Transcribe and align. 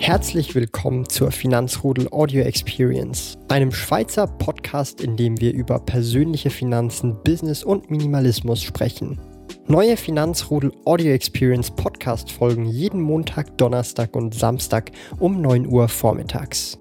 Herzlich 0.00 0.54
willkommen 0.54 1.06
zur 1.10 1.30
Finanzrudel 1.30 2.08
Audio 2.10 2.42
Experience, 2.42 3.36
einem 3.48 3.70
Schweizer 3.70 4.26
Podcast, 4.26 5.02
in 5.02 5.18
dem 5.18 5.38
wir 5.42 5.52
über 5.52 5.78
persönliche 5.78 6.48
Finanzen, 6.48 7.22
Business 7.22 7.62
und 7.62 7.90
Minimalismus 7.90 8.62
sprechen. 8.62 9.20
Neue 9.66 9.98
Finanzrudel 9.98 10.72
Audio 10.86 11.12
Experience 11.12 11.70
Podcast 11.70 12.32
folgen 12.32 12.64
jeden 12.64 13.02
Montag, 13.02 13.58
Donnerstag 13.58 14.16
und 14.16 14.34
Samstag 14.34 14.90
um 15.18 15.42
9 15.42 15.66
Uhr 15.66 15.86
vormittags. 15.86 16.78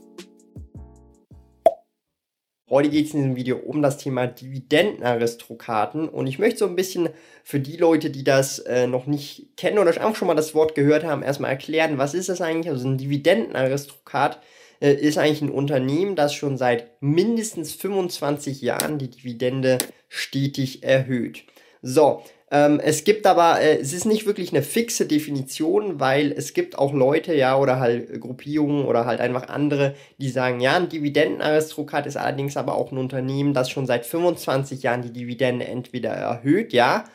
Heute 2.70 2.90
geht 2.90 3.08
es 3.08 3.16
in 3.16 3.22
diesem 3.22 3.36
Video 3.36 3.58
um 3.58 3.82
das 3.82 3.98
Thema 3.98 4.28
Dividendenaristokraten 4.28 6.08
und 6.08 6.28
ich 6.28 6.38
möchte 6.38 6.60
so 6.60 6.68
ein 6.68 6.76
bisschen 6.76 7.10
für 7.44 7.60
die 7.60 7.78
Leute, 7.78 8.12
die 8.12 8.24
das 8.24 8.60
äh, 8.60 8.86
noch 8.86 9.08
nicht 9.08 9.58
kennen 9.58 9.80
oder 9.80 9.90
einfach 9.90 10.16
schon 10.16 10.28
mal 10.28 10.36
das 10.36 10.54
Wort 10.54 10.76
gehört 10.76 11.04
haben, 11.04 11.24
erstmal 11.24 11.50
erklären, 11.50 11.98
was 11.98 12.14
ist 12.14 12.30
das 12.30 12.42
eigentlich? 12.42 12.70
Also 12.70 12.88
ein 12.88 13.00
Dividendenaristokrat 13.00 14.40
äh, 14.82 14.94
ist 14.94 15.18
eigentlich 15.18 15.42
ein 15.42 15.50
Unternehmen, 15.50 16.16
das 16.16 16.36
schon 16.36 16.58
seit 16.58 17.02
mindestens 17.02 17.74
25 17.74 18.62
Jahren 18.62 19.00
die 19.00 19.10
Dividende 19.10 19.80
stetig 20.08 20.84
erhöht. 20.84 21.46
So, 21.82 22.22
ähm, 22.52 22.80
es 22.84 23.04
gibt 23.04 23.28
aber, 23.28 23.62
äh, 23.62 23.78
es 23.80 23.94
ist 23.94 24.06
nicht 24.06 24.26
wirklich 24.26 24.52
eine 24.52 24.64
fixe 24.64 25.06
Definition, 25.06 26.00
weil 26.00 26.32
es 26.32 26.54
gibt 26.54 26.78
auch 26.78 26.94
Leute, 26.94 27.34
ja, 27.36 27.58
oder 27.58 27.80
halt 27.80 28.20
Gruppierungen 28.20 28.86
oder 28.86 29.06
halt 29.06 29.22
einfach 29.22 29.50
andere, 29.50 29.96
die 30.18 30.30
sagen, 30.30 30.60
ja, 30.60 30.76
ein 30.76 30.90
Dividendenaristokrat 30.90 32.08
ist 32.08 32.18
allerdings 32.18 32.58
aber 32.58 32.76
auch 32.76 32.92
ein 32.92 32.98
Unternehmen, 32.98 33.54
das 33.54 33.70
schon 33.70 33.86
seit 33.86 34.06
25 34.06 34.82
Jahren 34.84 35.04
die 35.04 35.14
Dividende 35.14 35.68
entweder 35.68 36.10
erhöht, 36.10 36.74
ja, 36.74 37.06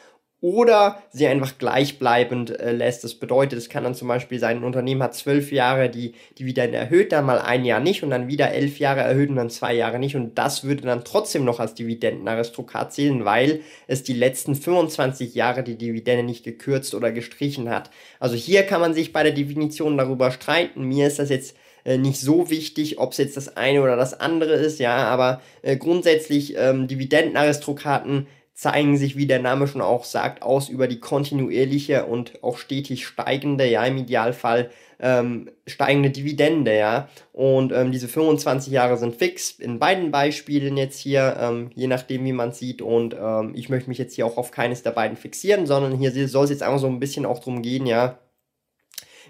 oder 0.45 1.03
sie 1.11 1.27
einfach 1.27 1.57
gleichbleibend 1.57 2.61
äh, 2.61 2.73
lässt. 2.73 3.03
Das 3.03 3.15
bedeutet, 3.15 3.59
es 3.59 3.71
kann 3.71 3.83
dann 3.83 3.95
zum 3.95 4.09
Beispiel 4.09 4.39
sein, 4.39 4.59
ein 4.59 4.65
Unternehmen 4.65 5.03
hat 5.03 5.15
zwölf 5.15 5.51
Jahre 5.51 5.89
die 5.89 6.13
Dividende 6.39 6.77
erhöht, 6.77 7.13
dann 7.13 7.25
mal 7.25 7.39
ein 7.39 7.65
Jahr 7.65 7.81
nicht 7.81 8.03
und 8.03 8.11
dann 8.11 8.29
wieder 8.29 8.51
elf 8.51 8.79
Jahre 8.79 9.01
erhöht 9.01 9.31
und 9.31 9.37
dann 9.37 9.49
zwei 9.49 9.73
Jahre 9.73 9.99
nicht 9.99 10.17
und 10.17 10.37
das 10.37 10.63
würde 10.63 10.83
dann 10.83 11.03
trotzdem 11.03 11.47
noch 11.47 11.61
als 11.61 11.73
Dividendenaristokrat 11.73 12.93
zählen, 12.93 13.25
weil 13.25 13.61
es 13.87 14.03
die 14.03 14.13
letzten 14.13 14.55
25 14.55 15.35
Jahre 15.35 15.63
die 15.63 15.79
Dividende 15.79 16.25
nicht 16.25 16.45
gekürzt 16.45 16.95
oder 16.95 17.11
gestrichen 17.11 17.71
hat. 17.71 17.89
Also 18.21 18.37
hier 18.37 18.65
kann 18.65 18.83
man 18.83 18.93
sich 18.93 19.15
bei 19.15 19.23
der 19.23 19.33
Definition 19.33 19.97
darüber 19.97 20.31
streiten. 20.31 20.85
Mir 20.85 21.07
ist 21.07 21.21
das 21.21 21.31
jetzt 21.31 21.57
äh, 21.85 21.97
nicht 21.97 22.21
so 22.21 22.51
wichtig, 22.51 22.99
ob 22.99 23.13
es 23.13 23.19
jetzt 23.19 23.39
das 23.39 23.57
eine 23.57 23.81
oder 23.81 23.97
das 23.97 24.21
andere 24.21 24.53
ist, 24.53 24.79
ja, 24.79 24.95
aber 25.07 25.41
äh, 25.63 25.79
grundsätzlich 25.79 26.55
ähm, 26.59 26.87
Dividendenaristokraten 26.87 28.27
zeigen 28.55 28.97
sich, 28.97 29.17
wie 29.17 29.27
der 29.27 29.41
Name 29.41 29.67
schon 29.67 29.81
auch 29.81 30.05
sagt, 30.05 30.43
aus 30.43 30.69
über 30.69 30.87
die 30.87 31.01
kontinuierliche 31.01 32.07
und 32.07 32.43
auch 32.43 32.57
stetig 32.57 33.07
steigende, 33.07 33.67
ja, 33.67 33.85
im 33.85 33.97
Idealfall 33.97 34.71
ähm, 35.01 35.51
steigende 35.67 36.11
Dividende, 36.11 36.77
ja. 36.77 37.09
Und 37.33 37.73
ähm, 37.73 37.91
diese 37.91 38.07
25 38.07 38.73
Jahre 38.73 38.97
sind 38.97 39.17
fix 39.17 39.51
in 39.51 39.81
beiden 39.81 40.13
Beispielen 40.13 40.77
jetzt 40.77 40.99
hier, 40.99 41.37
ähm, 41.39 41.71
je 41.75 41.89
nachdem, 41.89 42.25
wie 42.25 42.33
man 42.33 42.53
sieht. 42.53 42.81
Und 42.81 43.17
ähm, 43.21 43.53
ich 43.55 43.69
möchte 43.69 43.89
mich 43.89 43.99
jetzt 43.99 44.15
hier 44.15 44.25
auch 44.25 44.37
auf 44.37 44.53
keines 44.53 44.83
der 44.83 44.93
beiden 44.93 45.17
fixieren, 45.17 45.67
sondern 45.67 45.99
hier 45.99 46.29
soll 46.29 46.45
es 46.45 46.51
jetzt 46.51 46.63
einfach 46.63 46.79
so 46.79 46.87
ein 46.87 47.01
bisschen 47.01 47.27
auch 47.27 47.41
drum 47.41 47.61
gehen, 47.61 47.87
ja. 47.87 48.19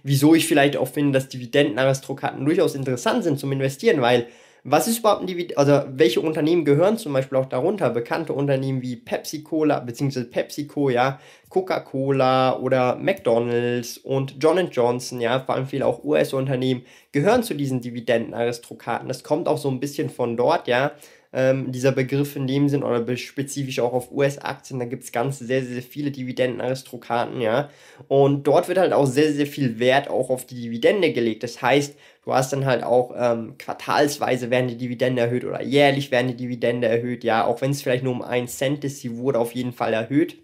Wieso 0.02 0.34
ich 0.34 0.46
vielleicht 0.46 0.76
auch 0.76 0.88
finde, 0.88 1.18
dass 1.18 1.30
Dividendenaristokraten 1.30 2.44
durchaus 2.44 2.74
interessant 2.74 3.24
sind 3.24 3.40
zum 3.40 3.52
Investieren, 3.52 4.02
weil 4.02 4.26
was 4.66 4.88
ist 4.88 5.00
überhaupt 5.00 5.20
ein 5.20 5.26
Dividend, 5.26 5.58
also 5.58 5.82
welche 5.88 6.22
Unternehmen 6.22 6.64
gehören 6.64 6.96
zum 6.96 7.12
Beispiel 7.12 7.36
auch 7.36 7.46
darunter? 7.46 7.90
Bekannte 7.90 8.32
Unternehmen 8.32 8.80
wie 8.80 8.96
Pepsi-Cola, 8.96 9.80
beziehungsweise 9.80 10.24
PepsiCo, 10.24 10.88
ja, 10.88 11.20
Coca-Cola 11.50 12.58
oder 12.58 12.96
McDonalds 12.96 13.98
und 13.98 14.36
John 14.40 14.70
Johnson, 14.70 15.20
ja, 15.20 15.38
vor 15.40 15.54
allem 15.54 15.66
viele 15.66 15.86
auch 15.86 16.02
US-Unternehmen 16.02 16.86
gehören 17.12 17.42
zu 17.42 17.54
diesen 17.54 17.82
Dividendenaristokraten. 17.82 19.06
Das 19.06 19.22
kommt 19.22 19.48
auch 19.48 19.58
so 19.58 19.68
ein 19.68 19.80
bisschen 19.80 20.08
von 20.08 20.36
dort, 20.36 20.66
ja 20.66 20.92
ähm, 21.34 21.72
dieser 21.72 21.92
Begriff 21.92 22.36
in 22.36 22.46
dem 22.46 22.68
Sinn 22.68 22.84
oder 22.84 23.16
spezifisch 23.16 23.80
auch 23.80 23.92
auf 23.92 24.12
US-Aktien, 24.12 24.78
da 24.78 24.84
gibt 24.86 25.02
es 25.04 25.12
ganz 25.12 25.40
sehr, 25.40 25.64
sehr 25.64 25.82
viele 25.82 26.12
Dividendenaristokraten, 26.12 27.40
ja. 27.40 27.70
Und 28.08 28.46
dort 28.46 28.68
wird 28.68 28.78
halt 28.78 28.92
auch 28.92 29.06
sehr, 29.06 29.32
sehr 29.32 29.46
viel 29.46 29.78
Wert 29.80 30.08
auch 30.08 30.30
auf 30.30 30.46
die 30.46 30.54
Dividende 30.54 31.12
gelegt. 31.12 31.42
Das 31.42 31.60
heißt, 31.60 31.96
du 32.24 32.32
hast 32.32 32.52
dann 32.52 32.64
halt 32.66 32.84
auch 32.84 33.12
ähm, 33.16 33.58
quartalsweise 33.58 34.50
werden 34.50 34.68
die 34.68 34.78
Dividende 34.78 35.22
erhöht 35.22 35.44
oder 35.44 35.62
jährlich 35.62 36.10
werden 36.12 36.28
die 36.28 36.36
Dividende 36.36 36.86
erhöht, 36.86 37.24
ja. 37.24 37.44
Auch 37.46 37.60
wenn 37.60 37.72
es 37.72 37.82
vielleicht 37.82 38.04
nur 38.04 38.12
um 38.12 38.22
einen 38.22 38.48
Cent 38.48 38.84
ist, 38.84 39.00
sie 39.00 39.16
wurde 39.16 39.40
auf 39.40 39.52
jeden 39.52 39.72
Fall 39.72 39.92
erhöht. 39.92 40.43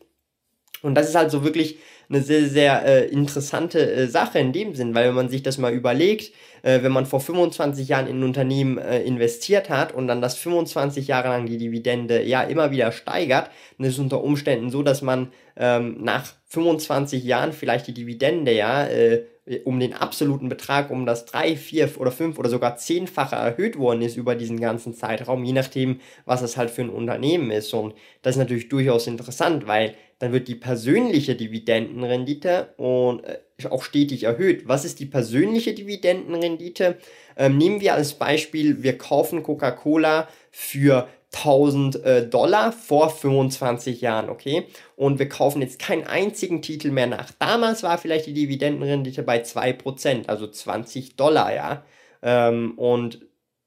Und 0.83 0.95
das 0.95 1.09
ist 1.09 1.15
halt 1.15 1.31
so 1.31 1.45
wirklich 1.45 1.79
eine 2.09 2.23
sehr, 2.23 2.49
sehr 2.49 2.85
äh, 2.85 3.07
interessante 3.07 3.79
äh, 3.93 4.07
Sache 4.09 4.41
in 4.41 4.53
dem 4.53 4.75
Sinn, 4.75 4.95
weil 4.95 5.09
wenn 5.09 5.15
man 5.15 5.29
sich 5.29 5.43
das 5.43 5.59
mal 5.59 5.73
überlegt, 5.73 6.33
äh, 6.63 6.83
wenn 6.83 6.91
man 6.91 7.07
vor 7.07 7.21
25 7.21 7.89
Jahren 7.89 8.09
in 8.09 8.19
ein 8.19 8.25
Unternehmen 8.25 8.79
äh, 8.79 9.03
investiert 9.03 9.71
hat 9.71 9.95
und 9.95 10.09
dann 10.09 10.21
das 10.21 10.37
25 10.37 11.07
Jahre 11.07 11.29
lang 11.29 11.47
die 11.47 11.59
Dividende 11.59 12.23
ja 12.23 12.43
immer 12.43 12.73
wieder 12.73 12.91
steigert, 12.91 13.51
dann 13.79 13.87
ist 13.87 13.95
es 13.95 13.99
unter 14.01 14.25
Umständen 14.25 14.71
so, 14.71 14.83
dass 14.83 15.03
man 15.03 15.33
ähm, 15.57 15.99
nach 16.01 16.27
25 16.47 17.23
Jahren 17.23 17.53
vielleicht 17.53 17.87
die 17.87 17.95
Dividende 17.95 18.53
ja 18.53 18.87
äh, 18.87 19.25
um 19.65 19.81
den 19.81 19.95
absoluten 19.95 20.49
Betrag 20.49 20.91
um 20.91 21.07
das 21.07 21.25
3, 21.27 21.57
4 21.57 22.01
oder 22.01 22.13
5 22.13 22.39
oder 22.39 22.49
sogar 22.49 22.77
10-fache 22.77 23.35
erhöht 23.35 23.79
worden 23.79 24.03
ist 24.03 24.17
über 24.17 24.35
diesen 24.35 24.61
ganzen 24.61 24.95
Zeitraum, 24.95 25.45
je 25.45 25.53
nachdem, 25.53 26.01
was 26.25 26.43
es 26.43 26.57
halt 26.57 26.71
für 26.71 26.83
ein 26.83 26.91
Unternehmen 26.91 27.51
ist. 27.51 27.73
Und 27.73 27.95
das 28.23 28.35
ist 28.35 28.39
natürlich 28.39 28.69
durchaus 28.69 29.07
interessant, 29.07 29.67
weil 29.67 29.95
dann 30.21 30.33
wird 30.33 30.49
die 30.49 30.55
persönliche 30.55 31.35
Dividendenrendite 31.35 32.75
und 32.77 33.25
äh, 33.25 33.39
auch 33.69 33.83
stetig 33.83 34.25
erhöht. 34.25 34.69
Was 34.69 34.85
ist 34.85 35.01
die 35.01 35.07
persönliche 35.07 35.75
Dividendenrendite? 35.75 36.99
Ähm, 37.37 37.57
nehmen 37.57 37.81
wir 37.81 37.95
als 37.95 38.15
Beispiel, 38.15 38.83
wir 38.83 38.99
kaufen 38.99 39.43
Coca-Cola 39.43 40.29
für 40.51 41.09
1000 41.33 42.05
äh, 42.05 42.29
Dollar 42.29 42.71
vor 42.73 43.09
25 43.09 44.03
Jahren, 44.03 44.29
okay? 44.29 44.67
Und 44.95 45.19
wir 45.19 45.29
kaufen 45.29 45.63
jetzt 45.63 45.79
keinen 45.79 46.05
einzigen 46.05 46.61
Titel 46.61 46.91
mehr 46.91 47.07
nach. 47.07 47.31
Damals 47.39 47.83
war 47.83 47.97
vielleicht 47.97 48.27
die 48.27 48.35
Dividendenrendite 48.35 49.23
bei 49.23 49.43
2%, 49.43 50.29
also 50.29 50.47
20 50.49 51.17
Dollar, 51.17 51.55
ja? 51.55 51.85
Ähm, 52.21 52.77
und, 52.77 53.21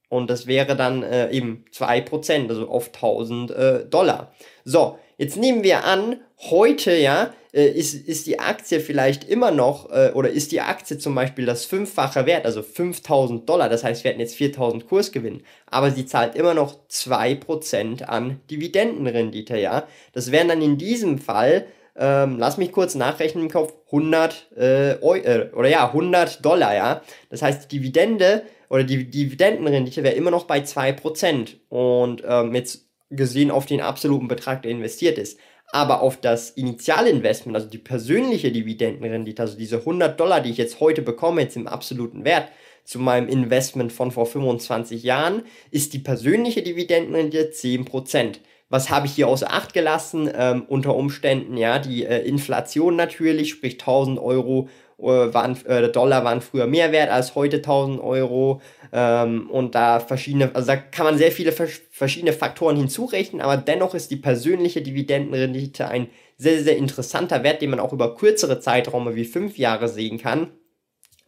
und 0.09 0.29
das 0.29 0.45
wäre 0.45 0.75
dann 0.75 1.01
äh, 1.01 1.31
eben 1.31 1.65
2%, 1.73 2.49
also 2.49 2.67
auf 2.67 2.87
1000 2.93 3.51
äh, 3.51 3.85
Dollar. 3.85 4.33
So, 4.65 4.99
Jetzt 5.17 5.37
nehmen 5.37 5.63
wir 5.63 5.83
an, 5.85 6.17
heute 6.49 6.95
ja, 6.95 7.33
äh, 7.53 7.67
ist, 7.67 7.93
ist 7.93 8.25
die 8.27 8.39
Aktie 8.39 8.79
vielleicht 8.79 9.23
immer 9.23 9.51
noch, 9.51 9.91
äh, 9.91 10.11
oder 10.13 10.29
ist 10.29 10.51
die 10.51 10.61
Aktie 10.61 10.97
zum 10.97 11.15
Beispiel 11.15 11.45
das 11.45 11.65
fünffache 11.65 12.25
Wert, 12.25 12.45
also 12.45 12.63
5000 12.63 13.47
Dollar, 13.47 13.69
das 13.69 13.83
heißt, 13.83 14.03
wir 14.03 14.11
hätten 14.11 14.19
jetzt 14.19 14.35
4000 14.35 14.87
Kursgewinn, 14.87 15.43
aber 15.67 15.91
sie 15.91 16.05
zahlt 16.05 16.35
immer 16.35 16.53
noch 16.53 16.87
2% 16.89 18.03
an 18.03 18.39
Dividendenrendite, 18.49 19.57
ja. 19.57 19.87
Das 20.13 20.31
wären 20.31 20.47
dann 20.47 20.61
in 20.61 20.77
diesem 20.77 21.19
Fall, 21.19 21.67
ähm, 21.95 22.37
lass 22.39 22.57
mich 22.57 22.71
kurz 22.71 22.95
nachrechnen 22.95 23.45
im 23.45 23.51
Kopf, 23.51 23.73
100, 23.91 24.47
äh, 24.57 24.91
äh, 24.93 25.51
oder 25.53 25.69
ja, 25.69 25.87
100 25.87 26.43
Dollar, 26.43 26.75
ja. 26.75 27.01
Das 27.29 27.43
heißt, 27.43 27.71
die 27.71 27.77
Dividende 27.77 28.43
oder 28.69 28.83
die 28.83 29.07
Dividendenrendite 29.07 30.01
wäre 30.01 30.15
immer 30.15 30.31
noch 30.31 30.45
bei 30.45 30.59
2%. 30.61 31.57
Und 31.69 32.23
ähm, 32.27 32.55
jetzt 32.55 32.87
gesehen 33.15 33.51
auf 33.51 33.65
den 33.65 33.81
absoluten 33.81 34.27
Betrag, 34.27 34.63
der 34.63 34.71
investiert 34.71 35.17
ist. 35.17 35.39
Aber 35.71 36.01
auf 36.01 36.21
das 36.21 36.51
Initialinvestment, 36.51 37.55
also 37.55 37.67
die 37.67 37.79
persönliche 37.79 38.51
Dividendenrendite, 38.51 39.41
also 39.41 39.57
diese 39.57 39.79
100 39.79 40.19
Dollar, 40.19 40.41
die 40.41 40.51
ich 40.51 40.57
jetzt 40.57 40.79
heute 40.79 41.01
bekomme, 41.01 41.41
jetzt 41.41 41.55
im 41.55 41.67
absoluten 41.67 42.25
Wert, 42.25 42.49
zu 42.83 42.99
meinem 42.99 43.29
Investment 43.29 43.91
von 43.91 44.11
vor 44.11 44.25
25 44.25 45.03
Jahren, 45.03 45.43
ist 45.71 45.93
die 45.93 45.99
persönliche 45.99 46.61
Dividendenrendite 46.61 47.51
10%. 47.51 48.39
Was 48.69 48.89
habe 48.89 49.05
ich 49.05 49.13
hier 49.13 49.27
außer 49.27 49.51
Acht 49.51 49.73
gelassen? 49.73 50.29
Ähm, 50.35 50.65
unter 50.67 50.95
Umständen, 50.95 51.57
ja, 51.57 51.79
die 51.79 52.05
äh, 52.05 52.19
Inflation 52.27 52.95
natürlich, 52.95 53.51
sprich 53.51 53.73
1000 53.73 54.19
Euro 54.19 54.67
waren, 55.07 55.57
äh, 55.65 55.89
Dollar 55.89 56.23
waren 56.23 56.41
früher 56.41 56.67
mehr 56.67 56.91
wert 56.91 57.09
als 57.11 57.35
heute 57.35 57.61
1000 57.61 58.01
Euro. 58.01 58.61
Ähm, 58.91 59.49
und 59.49 59.75
da 59.75 59.99
verschiedene, 59.99 60.51
also 60.53 60.67
da 60.67 60.77
kann 60.77 61.05
man 61.05 61.17
sehr 61.17 61.31
viele 61.31 61.51
verschiedene 61.51 62.33
Faktoren 62.33 62.77
hinzurechnen, 62.77 63.41
aber 63.41 63.57
dennoch 63.57 63.93
ist 63.93 64.11
die 64.11 64.17
persönliche 64.17 64.81
Dividendenrendite 64.81 65.87
ein 65.87 66.07
sehr, 66.37 66.63
sehr 66.63 66.77
interessanter 66.77 67.43
Wert, 67.43 67.61
den 67.61 67.69
man 67.69 67.79
auch 67.79 67.93
über 67.93 68.15
kürzere 68.15 68.59
Zeiträume 68.59 69.15
wie 69.15 69.25
fünf 69.25 69.57
Jahre 69.57 69.87
sehen 69.87 70.17
kann. 70.17 70.51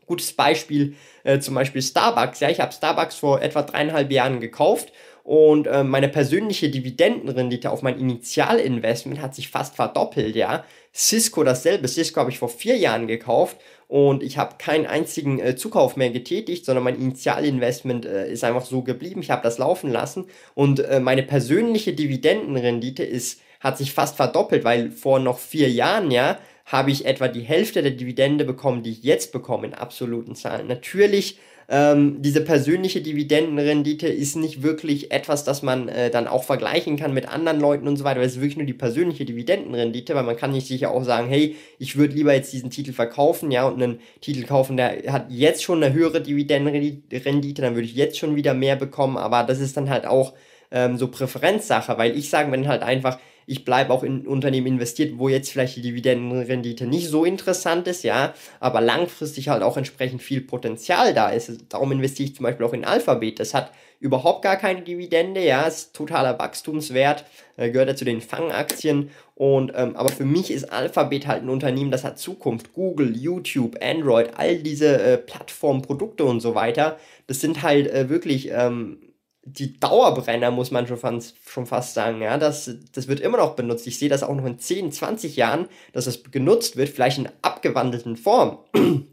Gutes 0.06 0.34
Beispiel, 0.34 0.96
äh, 1.24 1.40
zum 1.40 1.56
Beispiel 1.56 1.82
Starbucks. 1.82 2.40
Ja, 2.40 2.50
ich 2.50 2.60
habe 2.60 2.72
Starbucks 2.72 3.16
vor 3.16 3.42
etwa 3.42 3.64
dreieinhalb 3.64 4.12
Jahren 4.12 4.40
gekauft 4.40 4.92
und 5.26 5.66
äh, 5.66 5.84
meine 5.84 6.08
persönliche 6.08 6.70
Dividendenrendite 6.70 7.72
auf 7.72 7.82
mein 7.82 7.98
Initialinvestment 7.98 9.20
hat 9.20 9.34
sich 9.34 9.50
fast 9.50 9.76
verdoppelt, 9.76 10.36
ja. 10.36 10.64
Cisco 10.96 11.44
dasselbe. 11.44 11.88
Cisco 11.88 12.22
habe 12.22 12.32
ich 12.32 12.40
vor 12.40 12.50
vier 12.50 12.78
Jahren 12.78 13.08
gekauft 13.08 13.58
und 13.88 14.24
ich 14.24 14.38
habe 14.38 14.56
keinen 14.58 14.86
einzigen 14.86 15.40
äh, 15.40 15.56
Zukauf 15.56 15.98
mehr 15.98 16.10
getätigt, 16.10 16.66
sondern 16.66 16.86
mein 16.86 16.96
Initialinvestment 16.96 18.06
äh, 18.06 18.32
ist 18.32 18.44
einfach 18.44 18.66
so 18.66 18.82
geblieben. 18.82 19.20
Ich 19.22 19.30
habe 19.30 19.44
das 19.44 19.58
laufen 19.58 19.92
lassen 19.92 20.26
und 20.54 20.80
äh, 20.80 21.00
meine 21.02 21.24
persönliche 21.24 21.94
Dividendenrendite 21.94 23.04
ist 23.04 23.42
hat 23.60 23.80
sich 23.80 23.94
fast 23.94 24.16
verdoppelt, 24.16 24.64
weil 24.64 24.92
vor 24.92 25.20
noch 25.20 25.40
vier 25.40 25.72
Jahren, 25.72 26.12
ja, 26.12 26.38
habe 26.66 26.92
ich 26.92 27.06
etwa 27.06 27.28
die 27.28 27.42
Hälfte 27.42 27.82
der 27.82 27.92
Dividende 27.92 28.44
bekommen, 28.44 28.84
die 28.84 28.92
ich 28.92 29.04
jetzt 29.04 29.32
bekomme 29.32 29.68
in 29.68 29.74
absoluten 29.74 30.36
Zahlen. 30.36 30.68
Natürlich 30.68 31.38
ähm, 31.68 32.22
diese 32.22 32.42
persönliche 32.42 33.02
Dividendenrendite 33.02 34.08
ist 34.08 34.36
nicht 34.36 34.62
wirklich 34.62 35.12
etwas, 35.12 35.44
das 35.44 35.64
man 35.64 35.88
äh, 35.88 36.12
dann 36.12 36.28
auch 36.28 36.44
vergleichen 36.44 36.96
kann 36.96 37.14
mit 37.14 37.28
anderen 37.28 37.60
Leuten 37.60 37.88
und 37.88 37.98
so 37.98 38.04
weiter, 38.04 38.20
weil 38.20 38.28
es 38.28 38.34
ist 38.34 38.42
wirklich 38.42 38.58
nur 38.58 38.68
die 38.68 38.74
persönliche 38.74 39.26
Dividendenrendite, 39.26 40.14
weil 40.14 40.24
man 40.24 40.38
kann 40.38 40.52
nicht 40.52 40.68
sicher 40.68 40.92
auch 40.92 41.04
sagen, 41.04 41.28
hey, 41.28 41.56
ich 41.80 41.98
würde 41.98 42.14
lieber 42.14 42.34
jetzt 42.34 42.54
diesen 42.54 42.70
Titel 42.70 42.94
verkaufen, 42.94 43.50
ja, 43.50 43.68
und 43.68 43.82
einen 43.82 44.00
Titel 44.22 44.44
kaufen, 44.46 44.78
der 44.78 45.12
hat 45.12 45.32
jetzt 45.32 45.64
schon 45.64 45.84
eine 45.84 45.94
höhere 45.94 46.22
Dividendenrendite, 46.22 47.62
dann 47.62 47.74
würde 47.74 47.88
ich 47.88 47.96
jetzt 47.96 48.20
schon 48.20 48.36
wieder 48.36 48.54
mehr 48.54 48.76
bekommen, 48.76 49.18
aber 49.18 49.44
das 49.44 49.60
ist 49.60 49.76
dann 49.76 49.90
halt 49.90 50.06
auch 50.06 50.34
ähm, 50.76 51.00
so 51.00 51.08
Präferenzsache, 51.08 51.98
weil 51.98 52.16
ich 52.16 52.30
sage, 52.30 52.52
wenn 52.52 52.68
halt 52.68 52.84
einfach 52.84 53.18
ich 53.48 53.66
bleibe 53.66 53.94
auch 53.94 54.04
in 54.04 54.28
Unternehmen 54.28 54.68
investiert, 54.68 55.18
wo 55.18 55.30
jetzt 55.30 55.52
vielleicht 55.52 55.76
die 55.78 55.82
Dividendenrendite 55.82 56.88
nicht 56.88 57.10
so 57.10 57.26
interessant 57.26 57.88
ist, 57.88 58.04
ja, 58.04 58.34
aber 58.60 58.82
langfristig 58.82 59.50
halt 59.50 59.62
auch 59.62 59.78
entsprechend 59.78 60.22
viel 60.22 60.42
Potenzial 60.42 61.14
da 61.14 61.30
ist. 61.30 61.52
Darum 61.70 61.92
investiere 61.92 62.30
ich 62.30 62.36
zum 62.36 62.44
Beispiel 62.44 62.66
auch 62.66 62.74
in 62.74 62.86
Alphabet. 62.86 63.40
Das 63.40 63.54
hat 63.54 63.72
überhaupt 64.00 64.42
gar 64.42 64.58
keine 64.58 64.82
Dividende, 64.82 65.46
ja, 65.46 65.64
ist 65.64 65.96
totaler 65.96 66.38
Wachstumswert, 66.38 67.26
äh, 67.58 67.70
gehört 67.70 67.90
ja 67.90 67.96
zu 67.96 68.06
den 68.06 68.22
Fangaktien. 68.22 69.12
Und 69.36 69.72
ähm, 69.76 69.96
aber 69.96 70.10
für 70.10 70.26
mich 70.26 70.52
ist 70.52 70.72
Alphabet 70.72 71.28
halt 71.28 71.44
ein 71.44 71.50
Unternehmen, 71.50 71.92
das 71.92 72.04
hat 72.04 72.18
Zukunft. 72.18 72.74
Google, 72.74 73.16
YouTube, 73.16 73.78
Android, 73.82 74.32
all 74.38 74.58
diese 74.58 75.02
äh, 75.02 75.18
Plattformen, 75.18 75.82
Produkte 75.82 76.26
und 76.26 76.40
so 76.40 76.56
weiter, 76.56 76.98
das 77.28 77.42
sind 77.42 77.62
halt 77.62 77.88
äh, 77.88 78.10
wirklich 78.10 78.50
ähm, 78.52 78.98
die 79.46 79.80
Dauerbrenner, 79.80 80.50
muss 80.50 80.72
man 80.72 80.88
schon 80.88 80.98
fast, 80.98 81.36
schon 81.48 81.68
fast 81.68 81.94
sagen. 81.94 82.22
Ja, 82.22 82.38
das, 82.38 82.70
das 82.92 83.08
wird 83.08 83.20
immer 83.20 83.38
noch 83.38 83.56
benutzt. 83.56 83.86
Ich 83.86 84.00
sehe 84.00 84.10
das 84.10 84.24
auch 84.24 84.36
noch 84.36 84.46
in 84.46 84.58
10, 84.58 84.92
20 84.92 85.36
Jahren, 85.36 85.68
dass 85.94 86.08
es 86.08 86.24
genutzt 86.24 86.78
wird, 86.78 86.90
vielleicht 86.90 87.20
in 87.20 87.30
abgewandelten 87.44 88.18
Form. 88.18 88.58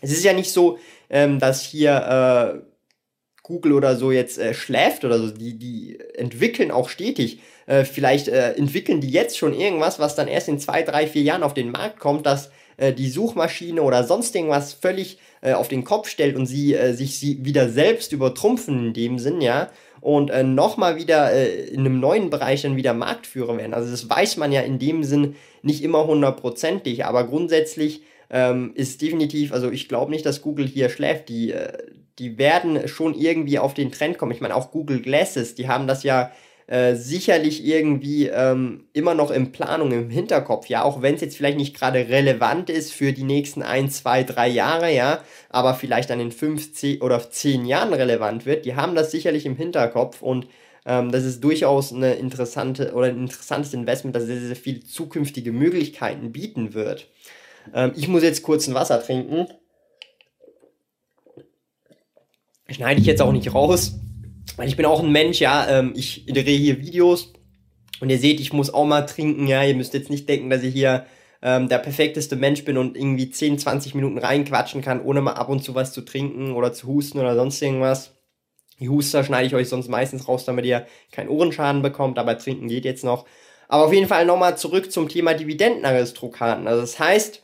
es 0.00 0.10
ist 0.10 0.24
ja 0.24 0.32
nicht 0.32 0.52
so, 0.52 0.78
ähm, 1.08 1.38
dass 1.38 1.62
hier 1.62 2.62
äh, 2.64 2.70
Google 3.44 3.72
oder 3.72 3.96
so 3.96 4.10
jetzt 4.10 4.38
äh, 4.38 4.54
schläft 4.54 5.04
oder 5.04 5.18
so. 5.20 5.30
Die, 5.30 5.56
die 5.56 6.00
entwickeln 6.14 6.72
auch 6.72 6.88
stetig. 6.88 7.40
Äh, 7.66 7.84
vielleicht 7.84 8.26
äh, 8.26 8.54
entwickeln 8.54 9.00
die 9.00 9.10
jetzt 9.10 9.38
schon 9.38 9.54
irgendwas, 9.54 10.00
was 10.00 10.16
dann 10.16 10.26
erst 10.26 10.48
in 10.48 10.58
zwei, 10.58 10.82
drei, 10.82 11.06
vier 11.06 11.22
Jahren 11.22 11.44
auf 11.44 11.54
den 11.54 11.70
Markt 11.70 12.00
kommt, 12.00 12.26
dass 12.26 12.50
äh, 12.80 12.92
die 12.92 13.10
Suchmaschine 13.10 13.82
oder 13.82 14.04
sonst 14.04 14.34
irgendwas 14.34 14.72
völlig 14.72 15.18
äh, 15.42 15.52
auf 15.52 15.68
den 15.68 15.84
Kopf 15.84 16.08
stellt 16.08 16.34
und 16.34 16.46
sie 16.46 16.74
äh, 16.74 16.94
sich 16.94 17.18
sie 17.18 17.44
wieder 17.44 17.68
selbst 17.68 18.12
übertrumpfen 18.12 18.86
in 18.86 18.94
dem 18.94 19.18
Sinn, 19.18 19.40
ja, 19.40 19.70
und 20.00 20.30
äh, 20.30 20.42
nochmal 20.42 20.96
wieder 20.96 21.30
äh, 21.30 21.66
in 21.66 21.80
einem 21.80 22.00
neuen 22.00 22.30
Bereich 22.30 22.62
dann 22.62 22.76
wieder 22.76 22.94
Marktführer 22.94 23.58
werden. 23.58 23.74
Also 23.74 23.90
das 23.90 24.08
weiß 24.08 24.38
man 24.38 24.50
ja 24.50 24.62
in 24.62 24.78
dem 24.78 25.04
Sinn 25.04 25.36
nicht 25.62 25.84
immer 25.84 26.06
hundertprozentig, 26.06 27.04
aber 27.04 27.24
grundsätzlich 27.24 28.02
ähm, 28.30 28.72
ist 28.74 29.02
definitiv, 29.02 29.52
also 29.52 29.70
ich 29.70 29.88
glaube 29.88 30.10
nicht, 30.10 30.24
dass 30.24 30.40
Google 30.40 30.66
hier 30.66 30.88
schläft, 30.88 31.28
die, 31.28 31.52
äh, 31.52 31.76
die 32.18 32.38
werden 32.38 32.88
schon 32.88 33.14
irgendwie 33.14 33.58
auf 33.58 33.74
den 33.74 33.92
Trend 33.92 34.16
kommen. 34.16 34.32
Ich 34.32 34.40
meine, 34.40 34.54
auch 34.54 34.70
Google 34.70 35.02
Glasses, 35.02 35.54
die 35.54 35.68
haben 35.68 35.86
das 35.86 36.02
ja 36.02 36.32
äh, 36.70 36.94
sicherlich 36.94 37.66
irgendwie 37.66 38.28
ähm, 38.28 38.84
immer 38.92 39.14
noch 39.14 39.32
in 39.32 39.50
Planung 39.50 39.90
im 39.90 40.08
Hinterkopf, 40.08 40.68
ja, 40.68 40.84
auch 40.84 41.02
wenn 41.02 41.16
es 41.16 41.20
jetzt 41.20 41.36
vielleicht 41.36 41.58
nicht 41.58 41.76
gerade 41.76 42.08
relevant 42.08 42.70
ist 42.70 42.92
für 42.92 43.12
die 43.12 43.24
nächsten 43.24 43.64
ein, 43.64 43.90
zwei, 43.90 44.22
drei 44.22 44.46
Jahre, 44.46 44.94
ja, 44.94 45.18
aber 45.48 45.74
vielleicht 45.74 46.10
dann 46.10 46.20
in 46.20 46.30
fünf, 46.30 46.72
zehn 46.72 47.02
oder 47.02 47.28
zehn 47.28 47.66
Jahren 47.66 47.92
relevant 47.92 48.46
wird, 48.46 48.66
die 48.66 48.76
haben 48.76 48.94
das 48.94 49.10
sicherlich 49.10 49.46
im 49.46 49.56
Hinterkopf 49.56 50.22
und 50.22 50.46
ähm, 50.86 51.10
das 51.10 51.24
ist 51.24 51.42
durchaus 51.42 51.92
eine 51.92 52.14
interessante 52.14 52.92
oder 52.94 53.08
ein 53.08 53.18
interessantes 53.18 53.74
Investment, 53.74 54.14
das 54.14 54.26
sehr, 54.26 54.40
sehr 54.40 54.54
viele 54.54 54.84
zukünftige 54.84 55.50
Möglichkeiten 55.50 56.30
bieten 56.30 56.72
wird. 56.72 57.08
Ähm, 57.74 57.90
ich 57.96 58.06
muss 58.06 58.22
jetzt 58.22 58.44
kurz 58.44 58.68
ein 58.68 58.74
Wasser 58.74 59.02
trinken. 59.02 59.48
Schneide 62.68 63.00
ich 63.00 63.06
jetzt 63.06 63.22
auch 63.22 63.32
nicht 63.32 63.52
raus. 63.52 63.98
Weil 64.56 64.68
ich 64.68 64.76
bin 64.76 64.86
auch 64.86 65.02
ein 65.02 65.12
Mensch, 65.12 65.40
ja, 65.40 65.68
ähm, 65.68 65.92
ich 65.96 66.26
drehe 66.26 66.58
hier 66.58 66.80
Videos 66.80 67.32
und 68.00 68.10
ihr 68.10 68.18
seht, 68.18 68.40
ich 68.40 68.52
muss 68.52 68.72
auch 68.72 68.86
mal 68.86 69.02
trinken, 69.02 69.46
ja, 69.46 69.62
ihr 69.62 69.74
müsst 69.74 69.94
jetzt 69.94 70.10
nicht 70.10 70.28
denken, 70.28 70.50
dass 70.50 70.62
ich 70.62 70.74
hier 70.74 71.06
ähm, 71.42 71.68
der 71.68 71.78
perfekteste 71.78 72.36
Mensch 72.36 72.64
bin 72.64 72.76
und 72.76 72.96
irgendwie 72.96 73.30
10, 73.30 73.58
20 73.58 73.94
Minuten 73.94 74.18
reinquatschen 74.18 74.82
kann, 74.82 75.02
ohne 75.02 75.20
mal 75.20 75.34
ab 75.34 75.48
und 75.48 75.62
zu 75.62 75.74
was 75.74 75.92
zu 75.92 76.02
trinken 76.02 76.52
oder 76.52 76.72
zu 76.72 76.86
husten 76.86 77.18
oder 77.18 77.34
sonst 77.34 77.60
irgendwas. 77.62 78.16
Die 78.78 78.88
Huster 78.88 79.24
schneide 79.24 79.46
ich 79.46 79.54
euch 79.54 79.68
sonst 79.68 79.88
meistens 79.88 80.26
raus, 80.26 80.44
damit 80.44 80.64
ihr 80.64 80.86
keinen 81.12 81.28
Ohrenschaden 81.28 81.82
bekommt, 81.82 82.18
aber 82.18 82.38
trinken 82.38 82.68
geht 82.68 82.84
jetzt 82.84 83.04
noch. 83.04 83.26
Aber 83.68 83.84
auf 83.84 83.92
jeden 83.92 84.08
Fall 84.08 84.24
nochmal 84.24 84.56
zurück 84.58 84.90
zum 84.90 85.08
Thema 85.08 85.34
Dividendenaristokraten. 85.34 86.66
Also 86.66 86.80
das 86.80 86.98
heißt, 86.98 87.42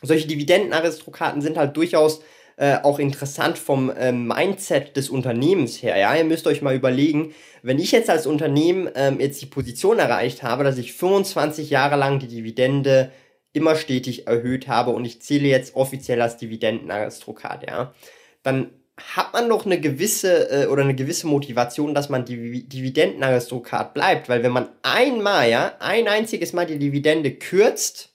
solche 0.00 0.26
Dividendenaristokraten 0.26 1.42
sind 1.42 1.58
halt 1.58 1.76
durchaus 1.76 2.22
äh, 2.60 2.76
auch 2.82 2.98
interessant 2.98 3.56
vom 3.56 3.88
äh, 3.88 4.12
Mindset 4.12 4.94
des 4.94 5.08
Unternehmens 5.08 5.82
her. 5.82 5.96
Ja, 5.96 6.14
ihr 6.14 6.24
müsst 6.24 6.46
euch 6.46 6.60
mal 6.60 6.74
überlegen, 6.74 7.32
wenn 7.62 7.78
ich 7.78 7.90
jetzt 7.90 8.10
als 8.10 8.26
Unternehmen 8.26 8.86
ähm, 8.94 9.18
jetzt 9.18 9.40
die 9.40 9.46
Position 9.46 9.98
erreicht 9.98 10.42
habe, 10.42 10.62
dass 10.62 10.76
ich 10.76 10.92
25 10.92 11.70
Jahre 11.70 11.96
lang 11.96 12.18
die 12.18 12.28
Dividende 12.28 13.10
immer 13.54 13.76
stetig 13.76 14.26
erhöht 14.26 14.68
habe 14.68 14.90
und 14.90 15.06
ich 15.06 15.22
zähle 15.22 15.48
jetzt 15.48 15.74
offiziell 15.74 16.20
als 16.20 16.36
Dividendenaristokrat, 16.36 17.66
ja, 17.66 17.94
dann 18.42 18.70
hat 19.14 19.32
man 19.32 19.48
doch 19.48 19.64
eine 19.64 19.80
gewisse 19.80 20.50
äh, 20.50 20.66
oder 20.66 20.82
eine 20.82 20.94
gewisse 20.94 21.28
Motivation, 21.28 21.94
dass 21.94 22.10
man 22.10 22.26
Div 22.26 22.68
Dividendenaristokrat 22.68 23.94
bleibt, 23.94 24.28
weil 24.28 24.42
wenn 24.42 24.52
man 24.52 24.68
einmal, 24.82 25.48
ja, 25.48 25.72
ein 25.80 26.08
einziges 26.08 26.52
Mal 26.52 26.66
die 26.66 26.78
Dividende 26.78 27.30
kürzt, 27.30 28.10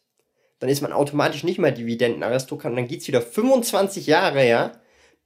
dann 0.59 0.69
ist 0.69 0.81
man 0.81 0.93
automatisch 0.93 1.43
nicht 1.43 1.59
mehr 1.59 1.71
Dividendenaristokrat 1.71 2.71
und 2.71 2.77
dann 2.77 2.87
geht 2.87 3.01
es 3.01 3.07
wieder 3.07 3.21
25 3.21 4.07
Jahre, 4.07 4.47
ja, 4.47 4.71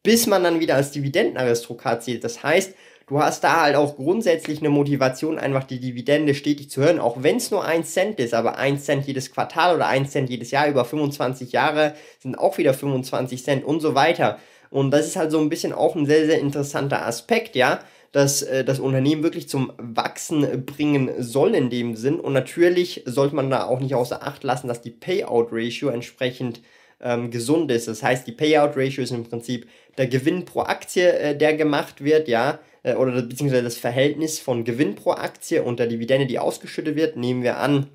bis 0.03 0.27
man 0.27 0.43
dann 0.43 0.59
wieder 0.59 0.75
als 0.75 0.91
Dividendenaristokrat 0.91 2.03
zählt. 2.03 2.23
Das 2.23 2.41
heißt, 2.41 2.73
du 3.07 3.19
hast 3.19 3.43
da 3.43 3.61
halt 3.61 3.75
auch 3.75 3.95
grundsätzlich 3.95 4.59
eine 4.59 4.69
Motivation, 4.69 5.37
einfach 5.37 5.63
die 5.63 5.79
Dividende 5.79 6.33
stetig 6.35 6.69
zu 6.69 6.81
hören, 6.81 6.99
auch 6.99 7.21
wenn 7.21 7.37
es 7.37 7.51
nur 7.51 7.65
ein 7.65 7.83
Cent 7.83 8.19
ist, 8.19 8.33
aber 8.33 8.57
ein 8.57 8.79
Cent 8.79 9.05
jedes 9.05 9.31
Quartal 9.31 9.75
oder 9.75 9.87
ein 9.87 10.07
Cent 10.07 10.29
jedes 10.29 10.51
Jahr 10.51 10.67
über 10.67 10.85
25 10.85 11.51
Jahre 11.51 11.95
sind 12.19 12.37
auch 12.37 12.57
wieder 12.57 12.73
25 12.73 13.43
Cent 13.43 13.65
und 13.65 13.81
so 13.81 13.95
weiter. 13.95 14.39
Und 14.69 14.91
das 14.91 15.07
ist 15.07 15.15
halt 15.15 15.31
so 15.31 15.39
ein 15.39 15.49
bisschen 15.49 15.73
auch 15.73 15.95
ein 15.95 16.05
sehr, 16.05 16.25
sehr 16.27 16.39
interessanter 16.39 17.05
Aspekt, 17.05 17.55
ja 17.55 17.79
dass 18.11 18.41
äh, 18.41 18.63
das 18.63 18.79
Unternehmen 18.79 19.23
wirklich 19.23 19.49
zum 19.49 19.71
Wachsen 19.77 20.65
bringen 20.65 21.11
soll 21.19 21.55
in 21.55 21.69
dem 21.69 21.95
Sinn. 21.95 22.19
Und 22.19 22.33
natürlich 22.33 23.03
sollte 23.05 23.35
man 23.35 23.49
da 23.49 23.65
auch 23.65 23.79
nicht 23.79 23.95
außer 23.95 24.23
Acht 24.23 24.43
lassen, 24.43 24.67
dass 24.67 24.81
die 24.81 24.91
Payout-Ratio 24.91 25.89
entsprechend 25.89 26.61
ähm, 27.01 27.31
gesund 27.31 27.71
ist. 27.71 27.87
Das 27.87 28.03
heißt, 28.03 28.27
die 28.27 28.31
Payout-Ratio 28.31 29.03
ist 29.03 29.11
im 29.11 29.23
Prinzip 29.23 29.67
der 29.97 30.07
Gewinn 30.07 30.45
pro 30.45 30.61
Aktie, 30.61 31.11
äh, 31.11 31.37
der 31.37 31.55
gemacht 31.55 32.03
wird, 32.03 32.27
ja, 32.27 32.59
äh, 32.83 32.95
oder 32.95 33.21
beziehungsweise 33.21 33.63
das 33.63 33.77
Verhältnis 33.77 34.39
von 34.39 34.63
Gewinn 34.63 34.95
pro 34.95 35.11
Aktie 35.11 35.63
und 35.63 35.79
der 35.79 35.87
Dividende, 35.87 36.27
die 36.27 36.39
ausgeschüttet 36.39 36.95
wird. 36.95 37.15
Nehmen 37.15 37.43
wir 37.43 37.57
an, 37.57 37.87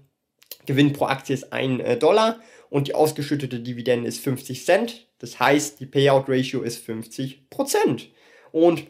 Gewinn 0.67 0.93
pro 0.93 1.07
Aktie 1.07 1.35
ist 1.35 1.53
1 1.53 1.83
äh, 1.83 1.97
Dollar 1.97 2.41
und 2.71 2.89
die 2.89 2.95
ausgeschüttete 2.95 3.61
Dividende 3.61 4.09
ist 4.09 4.21
50 4.21 4.65
Cent. 4.65 5.09
Das 5.19 5.39
heißt, 5.39 5.81
die 5.81 5.87
Payout-Ratio 5.87 6.63
ist 6.63 6.85
50 6.85 7.51
Prozent. 7.51 8.11
Und 8.53 8.85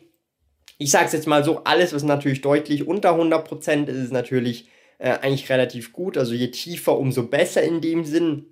ich 0.85 0.91
sage 0.91 1.07
es 1.07 1.13
jetzt 1.13 1.27
mal 1.27 1.43
so, 1.43 1.65
alles, 1.65 1.95
was 1.95 2.03
natürlich 2.03 2.43
deutlich 2.43 2.87
unter 2.87 3.19
100% 3.19 3.87
ist, 3.87 3.97
ist 3.97 4.13
natürlich 4.13 4.69
äh, 4.99 5.13
eigentlich 5.23 5.49
relativ 5.49 5.95
gut. 5.95 6.19
Also 6.19 6.35
je 6.35 6.49
tiefer, 6.49 6.99
umso 6.99 7.23
besser 7.23 7.63
in 7.63 7.81
dem 7.81 8.05
Sinn. 8.05 8.47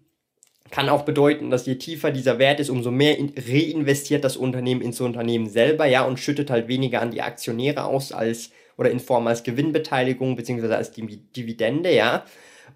Kann 0.70 0.88
auch 0.88 1.02
bedeuten, 1.02 1.50
dass 1.50 1.66
je 1.66 1.74
tiefer 1.74 2.10
dieser 2.10 2.38
Wert 2.38 2.58
ist, 2.58 2.70
umso 2.70 2.90
mehr 2.90 3.18
reinvestiert 3.18 4.24
das 4.24 4.38
Unternehmen 4.38 4.80
ins 4.80 4.98
Unternehmen 5.02 5.46
selber, 5.50 5.84
ja, 5.84 6.06
und 6.06 6.18
schüttet 6.18 6.48
halt 6.48 6.68
weniger 6.68 7.02
an 7.02 7.10
die 7.10 7.20
Aktionäre 7.20 7.84
aus 7.84 8.12
als 8.12 8.50
oder 8.78 8.90
in 8.90 8.98
Form 8.98 9.26
als 9.26 9.42
Gewinnbeteiligung 9.42 10.34
beziehungsweise 10.34 10.78
als 10.78 10.92
Dividende, 10.92 11.94
ja. 11.94 12.24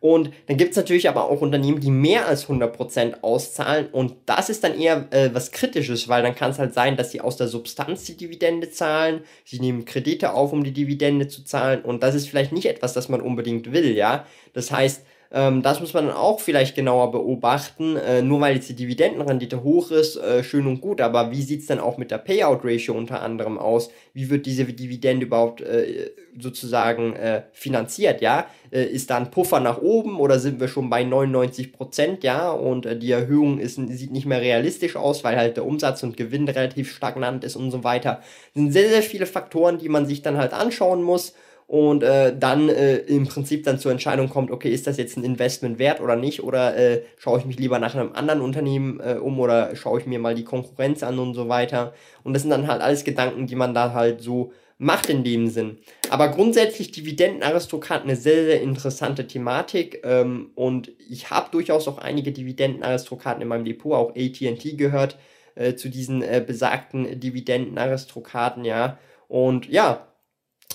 Und 0.01 0.31
dann 0.47 0.57
gibt 0.57 0.71
es 0.71 0.77
natürlich 0.77 1.09
aber 1.09 1.31
auch 1.31 1.41
Unternehmen, 1.41 1.81
die 1.81 1.91
mehr 1.91 2.27
als 2.27 2.49
100% 2.49 3.23
auszahlen. 3.23 3.87
Und 3.91 4.15
das 4.27 4.49
ist 4.49 4.65
dann 4.65 4.79
eher 4.79 5.07
äh, 5.11 5.31
was 5.33 5.53
Kritisches, 5.53 6.09
weil 6.09 6.23
dann 6.23 6.35
kann 6.35 6.51
es 6.51 6.59
halt 6.59 6.75
sein, 6.75 6.97
dass 6.97 7.11
sie 7.11 7.21
aus 7.21 7.37
der 7.37 7.49
Substanz 7.49 8.05
die 8.05 8.17
Dividende 8.17 8.71
zahlen. 8.71 9.21
Sie 9.45 9.61
nehmen 9.61 9.85
Kredite 9.85 10.35
auf, 10.35 10.53
um 10.53 10.65
die 10.65 10.73
Dividende 10.73 11.29
zu 11.29 11.45
zahlen. 11.45 11.83
Und 11.83 12.03
das 12.03 12.15
ist 12.15 12.29
vielleicht 12.29 12.53
nicht 12.53 12.67
etwas, 12.67 12.93
das 12.93 13.09
man 13.09 13.21
unbedingt 13.21 13.73
will, 13.73 13.97
ja. 13.97 14.27
Das 14.53 14.71
heißt, 14.71 15.05
ähm, 15.33 15.63
das 15.63 15.81
muss 15.81 15.95
man 15.95 16.07
dann 16.07 16.17
auch 16.17 16.41
vielleicht 16.41 16.75
genauer 16.75 17.11
beobachten. 17.11 17.97
Äh, 17.97 18.23
nur 18.23 18.41
weil 18.41 18.55
jetzt 18.55 18.69
die 18.69 18.77
Dividendenrendite 18.77 19.63
hoch 19.63 19.91
ist, 19.91 20.17
äh, 20.17 20.45
schön 20.45 20.67
und 20.67 20.81
gut, 20.81 21.01
aber 21.01 21.31
wie 21.31 21.43
sieht 21.43 21.61
es 21.61 21.67
dann 21.67 21.81
auch 21.81 21.99
mit 21.99 22.11
der 22.11 22.19
Payout-Ratio 22.19 22.95
unter 22.95 23.23
anderem 23.23 23.59
aus? 23.59 23.91
Wie 24.13 24.31
wird 24.31 24.47
diese 24.47 24.65
Dividende 24.65 25.27
überhaupt 25.27 25.61
äh, 25.61 26.11
sozusagen 26.39 27.15
äh, 27.15 27.43
finanziert, 27.53 28.21
ja? 28.21 28.47
Äh, 28.71 28.85
ist 28.85 29.11
da 29.11 29.17
ein 29.17 29.31
Puffer 29.31 29.61
nach 29.61 29.81
oben 29.81 30.21
oder 30.21 30.39
sind 30.39 30.61
wir 30.61 30.69
schon 30.69 30.91
bei 30.91 31.03
99 31.03 31.73
Prozent, 31.73 32.25
ja? 32.25 32.51
Und 32.51 32.87
äh, 32.87 32.99
die 32.99 33.11
Erhöhung 33.11 33.59
ist, 33.59 33.77
sieht 33.77 34.13
nicht 34.13 34.27
mehr 34.27 34.41
realistisch 34.41 34.97
aus, 34.97 35.25
weil 35.25 35.37
halt 35.37 35.57
der 35.57 35.67
Umsatz 35.67 36.03
und 36.03 36.17
Gewinn 36.17 36.49
relativ 36.49 36.95
stagnant 36.95 37.45
ist 37.45 37.57
und 37.57 37.71
so 37.71 37.85
weiter. 37.85 38.21
Das 38.55 38.63
sind 38.63 38.73
sehr, 38.73 38.89
sehr 38.89 39.03
viele 39.03 39.27
Faktoren, 39.27 39.79
die 39.79 39.89
man 39.89 40.07
sich 40.07 40.23
dann 40.23 40.37
halt 40.37 40.53
anschauen 40.53 41.03
muss 41.03 41.35
und 41.67 42.05
äh, 42.05 42.37
dann 42.37 42.69
äh, 42.69 42.99
im 42.99 43.27
Prinzip 43.27 43.65
dann 43.65 43.79
zur 43.79 43.91
Entscheidung 43.91 44.29
kommt, 44.29 44.53
okay, 44.53 44.71
ist 44.71 44.87
das 44.87 44.99
jetzt 44.99 45.17
ein 45.17 45.25
Investment 45.25 45.79
wert 45.81 46.01
oder 46.01 46.15
nicht 46.15 46.43
oder 46.45 46.77
äh, 46.77 47.03
schaue 47.19 47.41
ich 47.41 47.45
mich 47.45 47.59
lieber 47.59 47.81
nach 47.81 47.95
einem 47.95 48.13
anderen 48.13 48.41
Unternehmen 48.41 49.01
äh, 49.01 49.15
um 49.15 49.41
oder 49.41 49.75
schaue 49.75 49.99
ich 49.99 50.07
mir 50.07 50.21
mal 50.21 50.37
die 50.37 50.45
Konkurrenz 50.45 51.03
an 51.03 51.19
und 51.19 51.35
so 51.35 51.49
weiter. 51.49 51.93
Und 52.23 52.35
das 52.35 52.43
sind 52.43 52.51
dann 52.51 52.69
halt 52.69 52.83
alles 52.83 53.03
Gedanken, 53.03 53.49
die 53.49 53.57
man 53.57 53.75
da 53.75 53.93
halt 53.93 54.21
so 54.21 54.53
macht 54.79 55.09
in 55.09 55.25
dem 55.25 55.49
Sinn. 55.49 55.79
Aber 56.11 56.29
grundsätzlich 56.29 56.93
Dividendenaristokrat 56.93 58.05
eine 58.05 58.15
sehr, 58.15 58.45
sehr 58.45 58.63
interessante 58.63 59.27
Thematik 59.27 60.03
ähm, 60.05 60.51
und 60.55 60.93
ich 61.11 61.31
habe 61.31 61.51
durchaus 61.51 61.89
auch 61.89 61.99
einige 61.99 62.31
Dividendenaristokraten 62.31 63.43
in 63.43 63.49
meinem 63.49 63.65
Depot, 63.65 63.95
auch 63.95 64.11
AT&T 64.11 64.77
gehört 64.77 65.19
äh, 65.57 65.75
zu 65.75 65.89
diesen 65.89 66.23
äh, 66.23 66.45
besagten 66.47 67.19
Dividendenaristokraten, 67.19 68.65
ja. 68.65 68.99
Und 69.29 69.69
ja, 69.69 70.07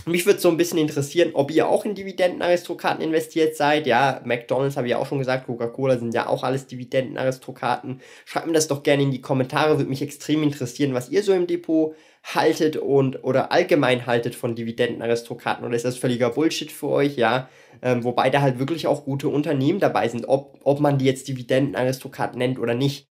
mich 0.06 0.26
würde 0.26 0.40
so 0.40 0.50
ein 0.50 0.58
bisschen 0.58 0.78
interessieren, 0.78 1.32
ob 1.34 1.52
ihr 1.52 1.68
auch 1.68 1.86
in 1.86 1.96
Dividendenaristokraten 1.96 3.04
investiert 3.04 3.56
seid. 3.56 3.88
Ja, 3.88 4.22
McDonalds 4.24 4.78
habe 4.78 4.88
ich 4.88 4.96
auch 4.96 5.06
schon 5.06 5.20
gesagt, 5.20 5.46
Coca-Cola 5.46 5.98
sind 5.98 6.14
ja 6.14 6.28
auch 6.28 6.44
alles 6.44 6.68
Dividendenaristokraten. 6.68 8.02
Schreibt 8.26 8.48
mir 8.48 8.54
das 8.54 8.68
doch 8.68 8.84
gerne 8.84 9.04
in 9.04 9.12
die 9.12 9.22
Kommentare, 9.22 9.78
würde 9.78 9.90
mich 9.90 10.02
extrem 10.02 10.44
interessieren, 10.44 10.94
was 10.94 11.10
ihr 11.10 11.24
so 11.24 11.34
im 11.34 11.48
Depot 11.48 11.96
haltet 12.24 12.78
und 12.78 13.24
oder 13.24 13.52
allgemein 13.52 14.06
haltet 14.06 14.36
von 14.36 14.56
Dividendenaristokraten 14.56 15.66
oder 15.66 15.76
ist 15.76 15.86
das 15.86 15.98
völliger 15.98 16.30
Bullshit 16.30 16.72
für 16.72 16.90
euch, 16.90 17.18
ja? 17.18 17.50
Ähm, 17.82 18.04
wobei 18.04 18.30
da 18.30 18.42
halt 18.42 18.60
wirklich 18.60 18.88
auch 18.88 19.06
gute 19.06 19.28
Unternehmen 19.30 19.80
dabei 19.80 20.08
sind, 20.08 20.28
ob, 20.28 20.60
ob 20.64 20.80
man 20.80 20.98
die 21.00 21.06
jetzt 21.06 21.28
Dividendenaristokraten 21.28 22.38
nennt 22.38 22.60
oder 22.60 22.76
nicht. 22.76 23.11